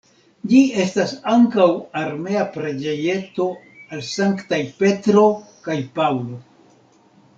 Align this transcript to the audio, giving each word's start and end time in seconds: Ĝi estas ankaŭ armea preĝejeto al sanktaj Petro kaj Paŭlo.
Ĝi 0.51 0.59
estas 0.83 1.11
ankaŭ 1.33 1.67
armea 2.01 2.47
preĝejeto 2.55 3.47
al 3.97 4.03
sanktaj 4.09 4.61
Petro 4.81 5.27
kaj 5.69 5.77
Paŭlo. 6.01 6.41